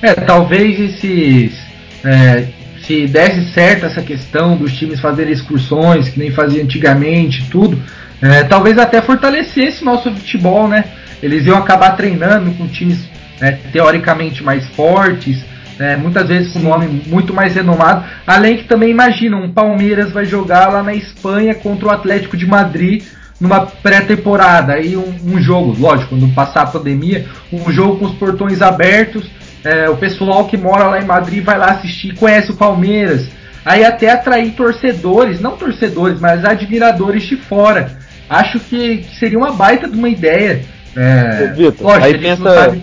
[0.00, 1.58] É, talvez esses
[2.04, 2.46] é,
[2.88, 7.78] se desse certo essa questão dos times fazerem excursões que nem fazia antigamente, tudo,
[8.22, 10.84] é, talvez até fortalecesse nosso futebol, né?
[11.22, 13.06] Eles iam acabar treinando com times
[13.38, 15.44] né, teoricamente mais fortes,
[15.78, 18.06] né, muitas vezes com nome muito mais renomado.
[18.26, 22.46] Além que também imagina, um Palmeiras vai jogar lá na Espanha contra o Atlético de
[22.46, 23.04] Madrid
[23.38, 24.72] numa pré-temporada.
[24.72, 29.28] Aí um, um, jogo, lógico, quando passar a pandemia, um jogo com os portões abertos.
[29.64, 33.28] É, o pessoal que mora lá em Madrid vai lá assistir, conhece o Palmeiras.
[33.64, 37.98] Aí até atrair torcedores, não torcedores, mas admiradores de fora.
[38.28, 40.62] Acho que, que seria uma baita de uma ideia.
[40.96, 42.76] É, Vitor, lógico, aí pensa,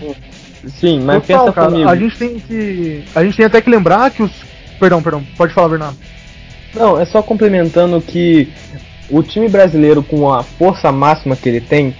[0.68, 1.90] Sim, mas Total, pensa cara, comigo.
[1.90, 3.04] A gente tem que.
[3.16, 4.32] A gente tem até que lembrar que os.
[4.80, 5.98] Perdão, perdão, pode falar, Bernardo.
[6.74, 8.50] Não, é só complementando que
[9.10, 11.96] o time brasileiro, com a força máxima que ele tem,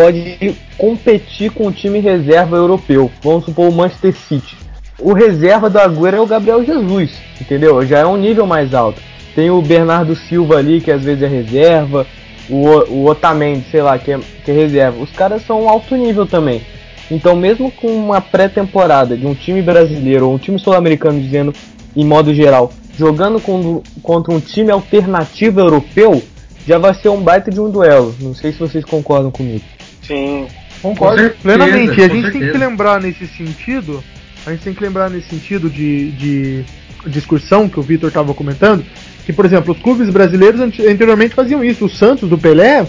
[0.00, 3.10] pode competir com o time reserva europeu.
[3.22, 4.56] Vamos supor o Manchester City.
[4.98, 7.84] O reserva do Agüero é o Gabriel Jesus, entendeu?
[7.84, 8.98] Já é um nível mais alto.
[9.34, 12.06] Tem o Bernardo Silva ali, que às vezes é reserva.
[12.48, 15.02] O, o Otamendi, sei lá, que é, que é reserva.
[15.02, 16.62] Os caras são alto nível também.
[17.10, 21.52] Então, mesmo com uma pré-temporada de um time brasileiro ou um time sul-americano, dizendo
[21.94, 26.22] em modo geral, jogando com, contra um time alternativo europeu,
[26.66, 28.14] já vai ser um baita de um duelo.
[28.18, 29.64] Não sei se vocês concordam comigo.
[30.10, 30.48] Sim,
[30.82, 32.00] concordo certeza, plenamente.
[32.00, 32.32] E a gente certeza.
[32.32, 34.02] tem que lembrar nesse sentido,
[34.44, 36.64] a gente tem que lembrar nesse sentido de, de
[37.06, 38.84] discussão que o Vitor estava comentando,
[39.24, 41.84] que, por exemplo, os clubes brasileiros anteriormente faziam isso.
[41.84, 42.84] O Santos, do Pelé,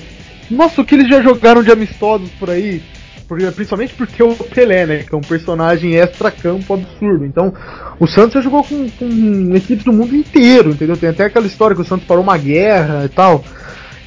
[0.50, 2.82] nossa, o que eles já jogaram de amistosos por aí,
[3.56, 5.04] principalmente porque o Pelé, né?
[5.08, 7.24] Que é um personagem extra-campo absurdo.
[7.24, 7.54] Então,
[8.00, 10.98] o Santos já jogou com, com, equipes do mundo inteiro, entendeu?
[10.98, 13.44] Tem até aquela história que o Santos parou uma guerra e tal.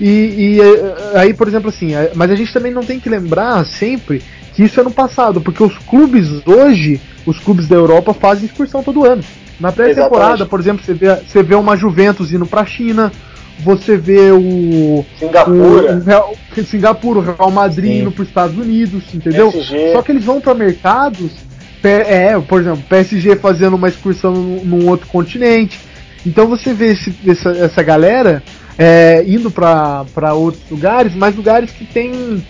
[0.01, 3.09] E, e eh, aí, por exemplo, assim, eh, mas a gente também não tem que
[3.09, 8.15] lembrar sempre que isso é no passado, porque os clubes hoje, os clubes da Europa
[8.15, 9.23] fazem excursão todo ano.
[9.59, 13.13] Na pré-temporada, por exemplo, você vê, você vê uma Juventus indo pra China,
[13.61, 16.35] você vê o Singapura, o, o Real,
[16.67, 18.01] Singapura, o Real Madrid Sim.
[18.01, 19.51] indo para os Estados Unidos, entendeu?
[19.53, 19.93] PSG.
[19.93, 21.33] Só que eles vão para mercados,
[21.83, 25.79] é, por exemplo, PSG fazendo uma excursão num, num outro continente.
[26.27, 28.43] Então você vê esse, essa, essa galera
[28.79, 32.45] é, indo para outros lugares, mas lugares que tem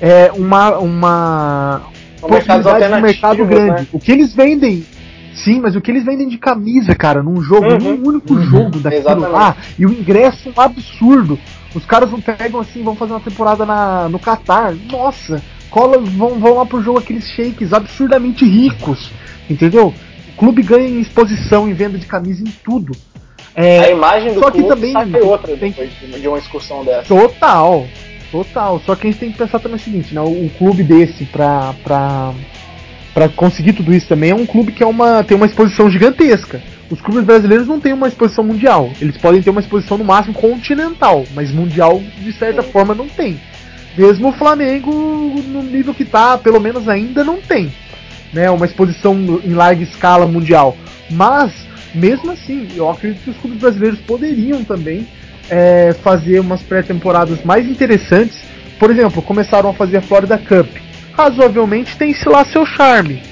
[0.00, 1.82] é, uma, uma
[2.20, 3.82] possibilidade de mercado grande.
[3.82, 3.86] Né?
[3.92, 4.84] O que eles vendem
[5.32, 7.78] Sim, mas o que eles vendem de camisa, cara, num jogo, uhum.
[7.78, 8.42] num único uhum.
[8.42, 9.32] jogo daquilo Exatamente.
[9.32, 11.38] lá, e o ingresso é um absurdo.
[11.74, 14.74] Os caras não pegam assim, vão fazer uma temporada na, no Qatar.
[14.90, 15.40] Nossa,
[15.70, 19.10] cola, vão, vão lá pro jogo aqueles shakes absurdamente ricos.
[19.48, 19.94] Entendeu?
[20.34, 22.92] O clube ganha em exposição, em venda de camisa, em tudo.
[23.54, 27.08] É, a imagem do só que também sai outra tem, depois de uma excursão dessa.
[27.08, 27.86] Total,
[28.30, 28.80] total.
[28.86, 30.20] Só que a gente tem que pensar também o seguinte, né?
[30.20, 32.32] Um clube desse pra, pra
[33.12, 36.62] para conseguir tudo isso também é um clube que é uma, tem uma exposição gigantesca.
[36.90, 38.90] Os clubes brasileiros não têm uma exposição mundial.
[39.00, 42.70] Eles podem ter uma exposição no máximo continental, mas mundial de certa Sim.
[42.70, 43.40] forma não tem.
[43.96, 44.92] Mesmo o Flamengo
[45.46, 47.72] no nível que está, pelo menos ainda não tem,
[48.32, 48.50] né?
[48.50, 50.76] Uma exposição em larga escala mundial.
[51.10, 51.52] Mas
[51.94, 55.06] mesmo assim, eu acredito que os clubes brasileiros poderiam também
[55.48, 58.38] é, fazer umas pré-temporadas mais interessantes.
[58.78, 60.68] Por exemplo, começaram a fazer a Florida Cup
[61.20, 63.22] razoavelmente tem-se lá seu charme,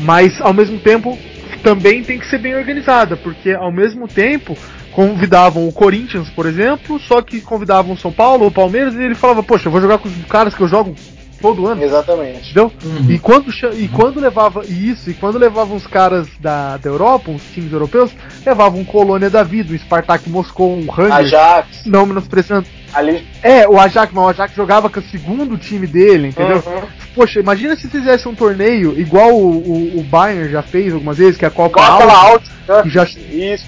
[0.00, 1.18] mas ao mesmo tempo
[1.62, 4.56] também tem que ser bem organizada, porque ao mesmo tempo
[4.92, 9.02] convidavam o Corinthians, por exemplo, só que convidavam o São Paulo ou o Palmeiras e
[9.02, 10.94] ele falava, poxa, eu vou jogar com os caras que eu jogo
[11.40, 11.82] todo ano.
[11.82, 12.50] Exatamente.
[12.50, 12.72] Entendeu?
[12.84, 13.10] Uhum.
[13.10, 17.42] E, quando, e quando levava isso, e quando levavam os caras da, da Europa, os
[17.52, 18.12] times europeus,
[18.44, 21.32] levavam um Colônia da Vida, um Spartak Moscou, um Rangers.
[21.32, 21.86] Ajax.
[21.86, 22.66] Não menosprezando.
[22.92, 23.26] Ali...
[23.42, 26.62] É, o Ajax, mas o Ajax jogava com o segundo time dele, entendeu?
[26.66, 26.88] Uhum.
[27.14, 31.36] Poxa, imagina se fizesse um torneio igual o, o, o, Bayern já fez algumas vezes,
[31.36, 32.50] que é a Copa Alta.
[32.66, 32.82] Né?
[32.82, 33.04] Que já...
[33.04, 33.66] Isso.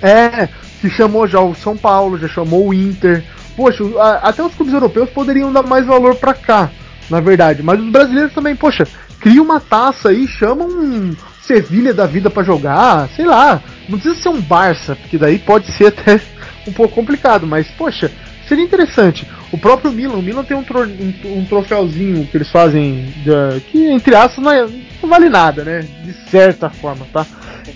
[0.00, 0.48] É,
[0.80, 3.22] que chamou já o São Paulo, já chamou o Inter.
[3.56, 3.84] Poxa,
[4.22, 6.70] até os clubes europeus poderiam dar mais valor para cá
[7.10, 7.62] na verdade.
[7.62, 8.86] Mas os brasileiros também, poxa,
[9.20, 13.60] cria uma taça aí, chama um Sevilha da vida para jogar, sei lá.
[13.88, 16.20] Não precisa ser um Barça, porque daí pode ser até
[16.66, 18.10] um pouco complicado, mas poxa,
[18.48, 19.26] seria interessante.
[19.50, 23.60] O próprio Milan, o Milan tem um, tro um, um troféuzinho que eles fazem, de,
[23.70, 24.66] que entre aspas não, é,
[25.02, 25.80] não, vale nada, né?
[25.80, 27.26] De certa forma, tá?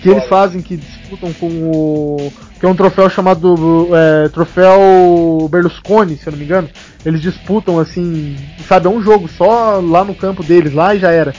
[0.01, 2.33] Que eles fazem, que disputam com o.
[2.59, 6.69] que é um troféu chamado é, Troféu Berlusconi, se eu não me engano.
[7.05, 8.35] Eles disputam assim,
[8.67, 11.33] sabe, é um jogo só lá no campo deles, lá e já era.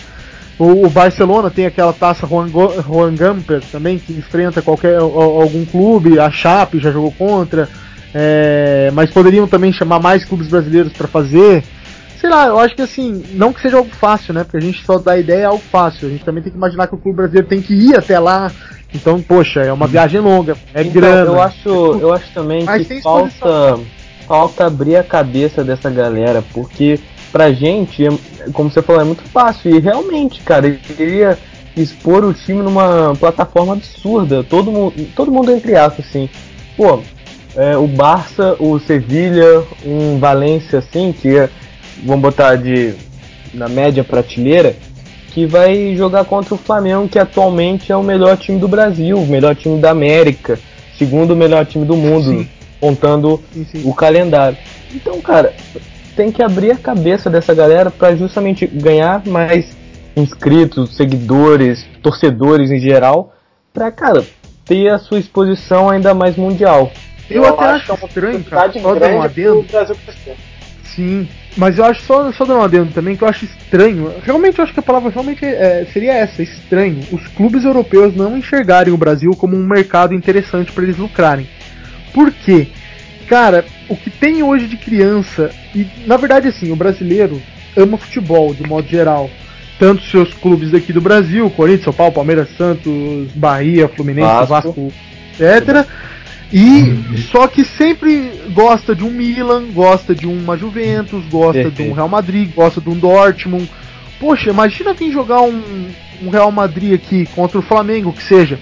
[0.58, 6.18] O, o Barcelona tem aquela taça Juan, Juan Gamper também, que enfrenta qualquer algum clube,
[6.18, 7.68] a Chape já jogou contra.
[8.14, 11.62] é, mas poderiam também chamar mais clubes brasileiros para fazer.
[12.20, 14.42] Sei lá, eu acho que assim, não que seja algo fácil, né?
[14.42, 16.08] Porque a gente só dá ideia é algo fácil.
[16.08, 18.50] A gente também tem que imaginar que o clube brasileiro tem que ir até lá.
[18.94, 21.30] Então, poxa, é uma viagem longa, é então, grana.
[21.30, 23.78] Eu acho, eu acho também mas que falta,
[24.26, 26.98] falta abrir a cabeça dessa galera, porque
[27.30, 28.04] pra gente,
[28.52, 29.74] como você falou, é muito fácil.
[29.74, 31.38] E realmente, cara, ele queria
[31.76, 34.42] expor o time numa plataforma absurda.
[34.42, 36.28] Todo mundo, todo mundo entre aspas, assim.
[36.76, 37.00] Pô,
[37.56, 41.50] é, o Barça, o Sevilha, um Valência, assim, que é,
[42.04, 42.94] vamos botar de
[43.54, 44.76] na média prateleira,
[45.30, 49.26] que vai jogar contra o Flamengo, que atualmente é o melhor time do Brasil, o
[49.26, 50.58] melhor time da América,
[50.96, 52.48] segundo melhor time do mundo, sim.
[52.80, 53.82] contando sim, sim.
[53.88, 54.56] o calendário.
[54.94, 55.52] Então, cara,
[56.16, 59.76] tem que abrir a cabeça dessa galera para justamente ganhar mais
[60.16, 63.34] inscritos, seguidores, torcedores em geral,
[63.72, 64.24] para cara
[64.64, 66.90] ter a sua exposição ainda mais mundial.
[67.30, 69.64] Eu, eu até acho, acho estranho, cara, só dar um adendo.
[70.82, 74.14] Sim, mas eu acho só, só dando um adendo também que eu acho estranho.
[74.22, 77.00] Realmente eu acho que a palavra realmente é, seria essa, estranho.
[77.10, 81.48] Os clubes europeus não enxergarem o Brasil como um mercado interessante para eles lucrarem.
[82.14, 82.68] Por quê?
[83.28, 87.42] Cara, o que tem hoje de criança, e na verdade assim, o brasileiro
[87.76, 89.28] ama futebol de modo geral.
[89.80, 94.92] Tanto seus clubes daqui do Brasil, Corinthians, São Paulo, Palmeiras, Santos, Bahia, Fluminense, Vasco, Vasco
[95.38, 95.86] etc.
[96.52, 101.92] E só que sempre gosta de um Milan, gosta de uma Juventus, gosta de um
[101.92, 103.68] Real Madrid, gosta de um Dortmund.
[104.18, 105.62] Poxa, imagina vir jogar um,
[106.22, 108.58] um Real Madrid aqui contra o Flamengo, que seja.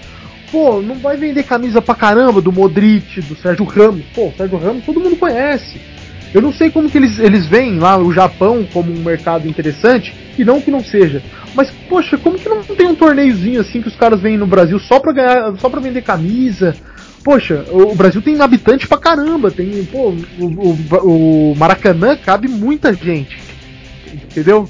[0.51, 4.05] Pô, não vai vender camisa pra caramba do Modric, do Sérgio Ramos.
[4.13, 5.79] Pô, Sérgio Ramos todo mundo conhece.
[6.33, 10.13] Eu não sei como que eles, eles veem lá o Japão como um mercado interessante,
[10.37, 11.23] e não que não seja.
[11.55, 14.77] Mas, poxa, como que não tem um torneiozinho assim que os caras vêm no Brasil
[14.77, 16.75] só pra ganhar, só pra vender camisa?
[17.27, 22.93] Poxa, o Brasil tem habitante pra caramba, tem, pô, o, o, o Maracanã cabe muita
[22.93, 23.37] gente.
[24.13, 24.65] Entendeu?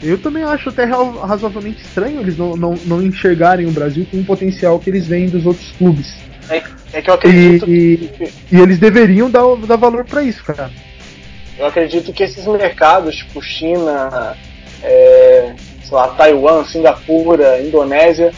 [0.00, 4.24] Eu também acho até razoavelmente estranho eles não, não, não enxergarem o Brasil com o
[4.24, 6.06] potencial que eles veem dos outros clubes.
[6.48, 7.68] É, é que eu acredito.
[7.68, 8.32] E, que...
[8.52, 10.70] e, eles deveriam dar, dar valor para isso, cara.
[11.58, 14.36] Eu acredito que esses mercados, tipo China,
[14.80, 18.30] é, sei lá, Taiwan, Singapura, Indonésia,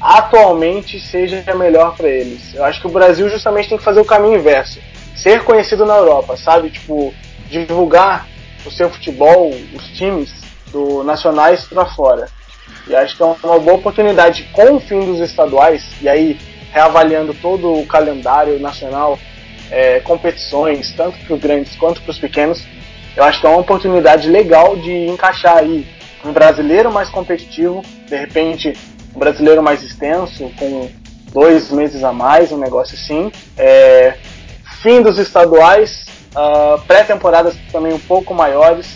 [0.00, 2.54] atualmente seja melhor para eles.
[2.54, 4.80] Eu acho que o Brasil justamente tem que fazer o caminho inverso.
[5.16, 6.70] Ser conhecido na Europa, sabe?
[6.70, 7.12] Tipo,
[7.48, 8.26] divulgar
[8.64, 10.32] o seu futebol, os times
[10.70, 12.28] do nacionais para fora.
[12.86, 16.38] E acho que é uma boa oportunidade com o fim dos estaduais, e aí
[16.72, 19.18] reavaliando todo o calendário nacional,
[19.70, 22.64] é, competições, tanto para os grandes quanto para os pequenos,
[23.16, 25.86] eu acho que é uma oportunidade legal de encaixar aí
[26.24, 28.72] um brasileiro mais competitivo, de repente
[29.18, 30.88] um brasileiro mais extenso, com
[31.32, 33.32] dois meses a mais, um negócio assim.
[33.56, 34.14] É,
[34.80, 38.86] fim dos estaduais, uh, pré-temporadas também um pouco maiores,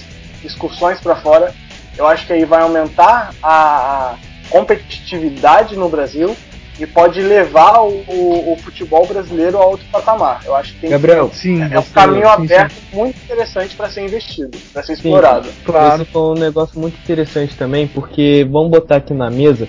[0.45, 1.53] excursões para fora.
[1.99, 4.15] Eu acho que aí vai aumentar a, a
[4.49, 6.37] competitividade no Brasil
[6.79, 10.41] e pode levar o, o, o, futebol brasileiro a outro patamar.
[10.45, 12.97] Eu acho que tem Gabriel, que, sim, é um caminho sim, aberto sim.
[12.97, 15.49] muito interessante para ser investido, para ser explorado.
[15.49, 16.03] Sim, claro.
[16.03, 19.69] Esse foi um negócio muito interessante também, porque vamos botar aqui na mesa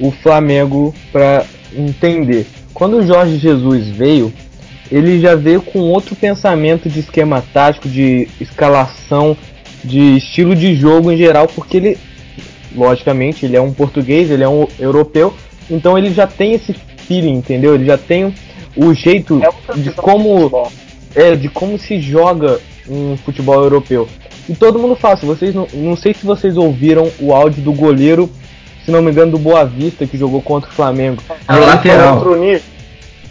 [0.00, 2.46] o Flamengo para entender.
[2.74, 4.32] Quando o Jorge Jesus veio,
[4.90, 9.36] ele já veio com outro pensamento de esquema tático, de escalação,
[9.82, 11.98] de estilo de jogo em geral, porque ele,
[12.74, 15.34] logicamente, ele é um português, ele é um europeu,
[15.70, 16.74] então ele já tem esse
[17.06, 17.74] feeling, entendeu?
[17.74, 18.34] Ele já tem
[18.76, 20.70] o jeito é de como
[21.14, 24.08] é, de como se joga um futebol europeu.
[24.48, 28.28] E todo mundo fala, vocês não, não sei se vocês ouviram o áudio do goleiro
[28.84, 31.22] se não me engano, do Boa Vista que jogou contra o Flamengo.
[31.48, 32.24] É o lateral.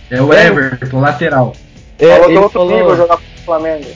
[0.09, 1.53] É o Everton, lateral.
[1.99, 2.77] É, falou que é outro falou...
[2.77, 3.87] nível jogar contra o Flamengo.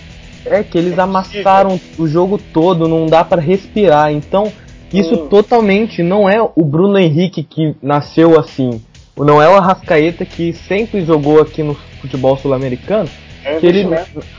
[0.46, 4.12] É que eles é amassaram o jogo todo, não dá para respirar.
[4.12, 4.52] Então,
[4.94, 5.28] isso hum.
[5.28, 8.82] totalmente não é o Bruno Henrique que nasceu assim.
[9.18, 13.10] Não é o Arrascaeta que sempre jogou aqui no futebol sul-americano.
[13.44, 13.88] É que ele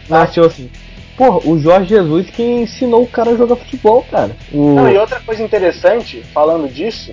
[0.09, 0.71] nasceu assim.
[1.17, 4.37] Porra, o Jorge Jesus que ensinou o cara a jogar futebol, cara.
[4.53, 4.75] O...
[4.75, 7.13] Não, e outra coisa interessante, falando disso,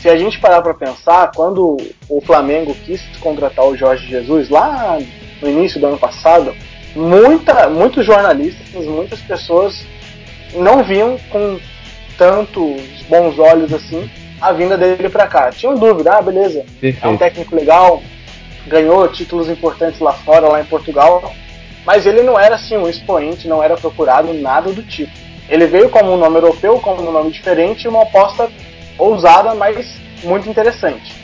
[0.00, 1.76] se a gente parar pra pensar, quando
[2.08, 4.98] o Flamengo quis contratar o Jorge Jesus, lá
[5.42, 6.54] no início do ano passado,
[6.96, 9.86] muita, muitos jornalistas, muitas pessoas
[10.54, 11.58] não viam com
[12.16, 14.08] tantos bons olhos assim
[14.40, 15.50] a vinda dele para cá.
[15.50, 17.04] Tinham dúvida, ah, beleza, Perfeito.
[17.04, 18.02] é um técnico legal,
[18.66, 21.32] ganhou títulos importantes lá fora, lá em Portugal,
[21.88, 25.10] mas ele não era assim um expoente, não era procurado nada do tipo.
[25.48, 28.50] Ele veio como um nome europeu, como um nome diferente uma aposta
[28.98, 31.14] ousada, mas muito interessante.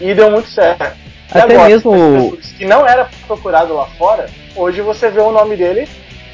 [0.00, 0.96] E deu muito certo.
[1.30, 4.24] Até agora, mesmo que não era procurado lá fora,
[4.56, 5.86] hoje você vê o nome dele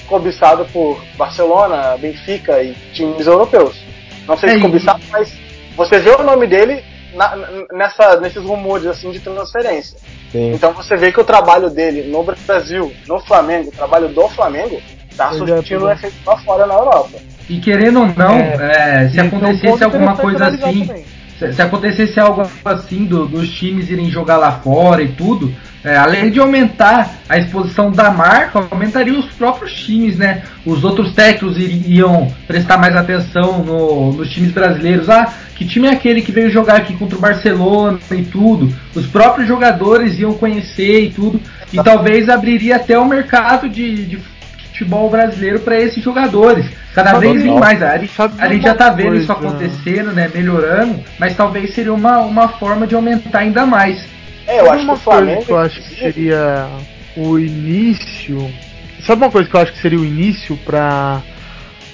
[0.07, 3.77] cobiçado por Barcelona, Benfica e times europeus.
[4.25, 5.37] Não sei se é, cobiçado, mas
[5.77, 7.37] você vê o nome dele na,
[7.73, 9.99] nessa, nesses rumores assim de transferência.
[10.31, 10.53] Sim.
[10.53, 14.81] Então você vê que o trabalho dele no Brasil, no Flamengo, o trabalho do Flamengo,
[15.17, 17.19] tá surtindo um efeito lá fora na Europa.
[17.49, 20.89] E querendo ou não, é, é, se acontecesse alguma coisa assim,
[21.37, 25.53] se, se, acontecesse algo assim do, dos times irem jogar lá fora e tudo,
[25.83, 30.43] é, além de aumentar a exposição da marca, aumentaria os próprios times, né?
[30.65, 35.09] Os outros técnicos iriam prestar mais atenção no, nos times brasileiros.
[35.09, 38.75] Ah, que time é aquele que veio jogar aqui contra o Barcelona e tudo?
[38.95, 41.39] Os próprios jogadores iam conhecer e tudo.
[41.71, 44.19] E talvez abriria até o mercado de, de
[44.69, 46.65] futebol brasileiro para esses jogadores.
[46.95, 47.83] Cada vez mais.
[47.83, 47.93] A,
[48.39, 50.31] a gente já tá vendo isso acontecendo, né?
[50.35, 54.03] Melhorando, mas talvez seria uma, uma forma de aumentar ainda mais.
[54.47, 55.45] É, eu acho uma que o Flamengo.
[55.45, 56.69] Que eu acho que seria
[57.15, 58.51] o início.
[59.07, 61.21] Sabe uma coisa que eu acho que seria o início para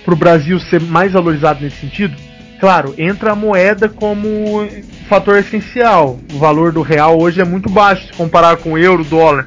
[0.06, 2.25] o Brasil ser mais valorizado nesse sentido?
[2.58, 4.66] Claro, entra a moeda como
[5.08, 6.18] fator essencial.
[6.32, 9.46] O valor do real hoje é muito baixo se comparar com o euro, dólar.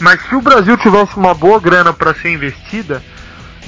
[0.00, 3.02] Mas se o Brasil tivesse uma boa grana para ser investida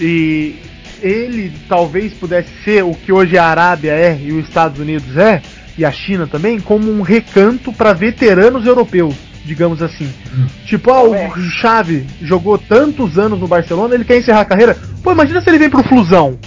[0.00, 0.56] e
[1.00, 5.40] ele talvez pudesse ser o que hoje a Arábia é e os Estados Unidos é,
[5.76, 9.14] e a China também como um recanto para veteranos europeus,
[9.44, 10.12] digamos assim.
[10.34, 10.46] Hum.
[10.66, 11.30] Tipo, ah, o é.
[11.60, 14.76] Xavi jogou tantos anos no Barcelona, ele quer encerrar a carreira.
[15.02, 16.38] Pô, imagina se ele vem pro Flusão.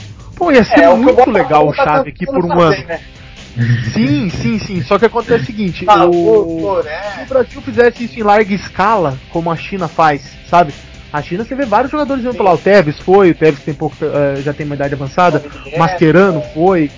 [0.41, 2.83] Pô, ia ser é, muito legal o Xavi aqui por um ano.
[2.87, 2.99] Né?
[3.93, 4.81] Sim, sim, sim.
[4.81, 7.11] Só que acontece o seguinte: ah, o, é.
[7.17, 10.73] se o Brasil fizesse isso em larga escala, como a China faz, sabe?
[11.13, 12.53] A China você vê vários jogadores indo lá.
[12.53, 15.43] O Tevez foi, o Tevez tem pouco, uh, já tem uma idade avançada.
[15.75, 16.89] O Mascherano foi,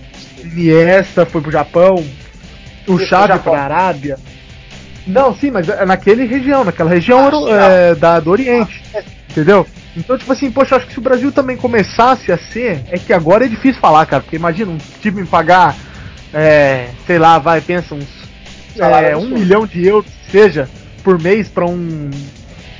[0.41, 1.95] Iniesta foi pro Japão
[2.87, 4.17] o Chave para a Arábia.
[5.05, 8.81] Não, sim, mas é naquele região, naquela região ah, é, da, do Oriente.
[9.29, 9.67] Entendeu?
[9.95, 13.13] Então, tipo assim, poxa, acho que se o Brasil também começasse a ser, é que
[13.13, 15.75] agora é difícil falar, cara, porque imagina um time pagar,
[16.33, 18.23] é, sei lá, vai, pensa, uns
[18.79, 20.67] é, um milhão de euros, seja,
[21.03, 22.09] por mês para um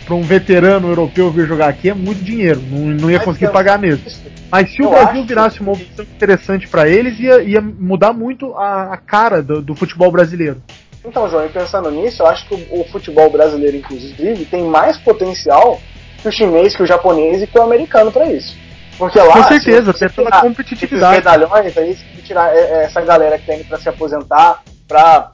[0.05, 3.80] para um veterano europeu vir jogar aqui é muito dinheiro, não, não ia conseguir pagar
[3.80, 4.03] mesmo.
[4.51, 8.93] Mas se o Brasil virasse uma opção interessante para eles, ia, ia mudar muito a,
[8.93, 10.61] a cara do, do, futebol brasileiro.
[11.05, 15.82] Então, João, pensando nisso, eu acho que o, o, futebol brasileiro, inclusive, tem mais potencial
[16.24, 18.55] que o chinês, que o japonês e que o americano para isso.
[18.97, 21.17] Porque lá, Com certeza, até pela competitividade.
[21.17, 25.32] Esses medalhões aí, se tirar é, é, essa galera que tem para se aposentar, para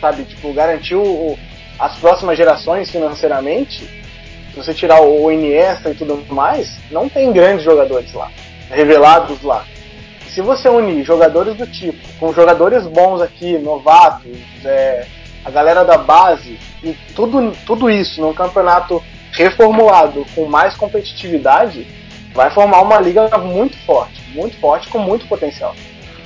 [0.00, 1.38] sabe, tipo, garantir o,
[1.78, 3.84] as próximas gerações financeiramente,
[4.50, 8.30] se você tirar o Iniesta e tudo mais, não tem grandes jogadores lá,
[8.70, 9.64] revelados lá.
[10.28, 15.06] Se você unir jogadores do tipo, com jogadores bons aqui, novatos, é,
[15.44, 19.02] a galera da base, e tudo, tudo isso num campeonato
[19.32, 21.86] reformulado com mais competitividade,
[22.34, 25.74] vai formar uma liga muito forte, muito forte, com muito potencial.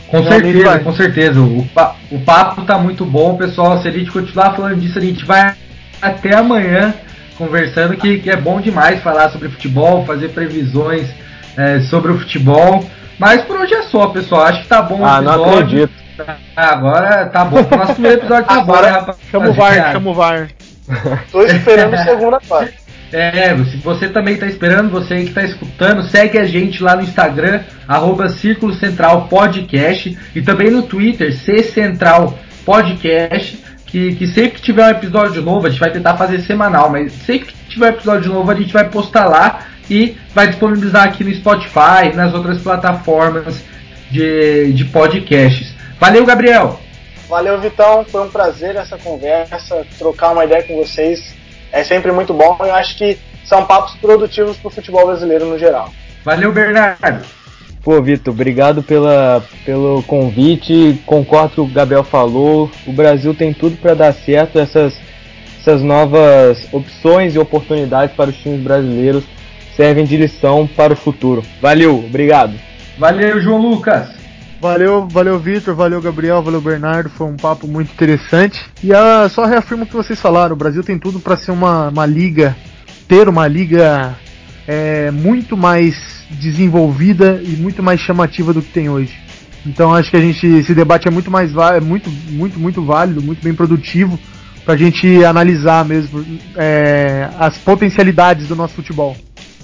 [0.09, 1.41] Com certeza, com certeza.
[1.41, 3.81] O, pa o papo tá muito bom, pessoal.
[3.81, 5.55] Se a gente continuar falando disso, a gente vai
[6.01, 6.95] até amanhã
[7.37, 11.09] conversando que, que é bom demais falar sobre futebol, fazer previsões
[11.57, 12.85] é, sobre o futebol.
[13.19, 14.43] Mas por hoje é só, pessoal.
[14.43, 15.47] Acho que tá bom o ah, episódio.
[15.47, 16.05] não acredito.
[16.55, 17.61] Agora tá bom.
[17.61, 19.19] O próximo episódio tá bom, né, rapaz?
[19.31, 20.49] Chama o VAR, chama o VAR.
[21.33, 22.84] Tô esperando a segunda parte.
[23.15, 27.03] É, se você também está esperando, você que está escutando, segue a gente lá no
[27.03, 34.59] Instagram, arroba Círculo Central Podcast, e também no Twitter, C Central Podcast que, que sempre
[34.59, 37.87] que tiver um episódio novo, a gente vai tentar fazer semanal, mas sempre que tiver
[37.87, 42.35] um episódio novo, a gente vai postar lá e vai disponibilizar aqui no Spotify, nas
[42.35, 43.63] outras plataformas
[44.11, 45.73] de, de podcasts.
[46.01, 46.81] Valeu, Gabriel!
[47.29, 48.05] Valeu, Vitão.
[48.05, 51.33] Foi um prazer essa conversa, trocar uma ideia com vocês.
[51.75, 55.45] É sempre muito bom e eu acho que são papos produtivos para o futebol brasileiro
[55.45, 55.93] no geral.
[56.25, 57.27] Valeu, Bernardo!
[57.83, 61.03] Pô, Vitor, obrigado pela, pelo convite.
[61.05, 62.71] Concordo com o que o Gabriel falou.
[62.87, 64.61] O Brasil tem tudo para dar certo.
[64.61, 64.95] Essas,
[65.61, 69.25] essas novas opções e oportunidades para os times brasileiros
[69.77, 71.43] servem de lição para o futuro.
[71.61, 72.55] Valeu, obrigado.
[72.97, 74.11] Valeu, João Lucas.
[74.65, 78.65] Valeu, valeu Vitor, valeu Gabriel, valeu Bernardo, foi um papo muito interessante.
[78.83, 81.91] E uh, só reafirmo o que vocês falaram, o Brasil tem tudo para ser uma,
[81.91, 82.57] uma liga,
[83.07, 84.17] ter uma liga
[84.67, 89.15] é, muito mais desenvolvida e muito mais chamativa do que tem hoje.
[89.67, 93.21] Então acho que a gente esse debate é muito mais é muito muito muito válido,
[93.21, 94.19] muito bem produtivo
[94.65, 96.25] para a gente analisar mesmo
[96.57, 99.15] é, as potencialidades do nosso futebol.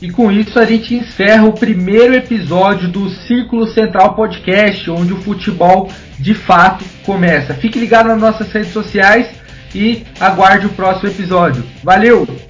[0.02, 5.20] E com isso a gente encerra o primeiro episódio do Círculo Central Podcast, onde o
[5.20, 7.54] futebol de fato começa.
[7.54, 9.28] Fique ligado nas nossas redes sociais
[9.74, 11.62] e aguarde o próximo episódio.
[11.82, 12.49] Valeu!